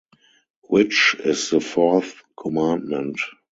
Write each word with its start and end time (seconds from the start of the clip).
Which 0.63 1.15
is 1.23 1.51
the 1.51 1.59
fourth 1.59 2.23
commandment? 2.35 3.19